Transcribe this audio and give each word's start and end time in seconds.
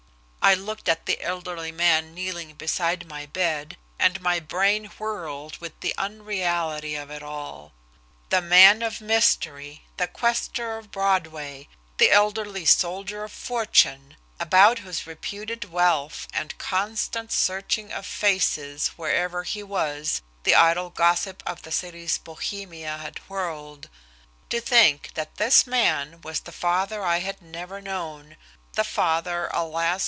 I 0.43 0.55
looked 0.55 0.89
at 0.89 1.05
the 1.05 1.21
elderly 1.21 1.71
man 1.71 2.15
kneeling 2.15 2.55
beside 2.55 3.07
my 3.07 3.27
bed, 3.27 3.77
and 3.99 4.19
my 4.21 4.39
brain 4.39 4.85
whirled 4.97 5.57
with 5.57 5.79
the 5.81 5.93
unreality 5.99 6.95
of 6.95 7.11
it 7.11 7.21
all. 7.21 7.73
The 8.29 8.41
"man 8.41 8.81
of 8.81 8.99
mystery," 9.01 9.83
the 9.97 10.07
"Quester" 10.07 10.79
of 10.79 10.91
Broadway, 10.91 11.69
the 11.99 12.09
elderly 12.09 12.65
soldier 12.65 13.23
of 13.23 13.31
fortune, 13.31 14.17
about 14.39 14.79
whose 14.79 15.05
reputed 15.05 15.65
wealth 15.65 16.27
and 16.33 16.57
constant 16.57 17.31
searching 17.31 17.93
of 17.93 18.05
faces 18.07 18.87
wherever 18.97 19.43
he 19.43 19.61
was 19.61 20.23
the 20.43 20.55
idle 20.55 20.89
gossip 20.89 21.43
of 21.45 21.61
the 21.61 21.71
city's 21.71 22.17
Bohemia 22.17 22.97
had 22.97 23.19
whirled 23.29 23.89
to 24.49 24.59
think 24.59 25.11
that 25.13 25.35
this 25.37 25.67
man 25.67 26.19
was 26.23 26.39
the 26.41 26.51
father 26.51 27.03
I 27.03 27.19
had 27.19 27.43
never 27.43 27.79
known, 27.79 28.37
the 28.73 28.83
father, 28.83 29.47
alas! 29.53 29.99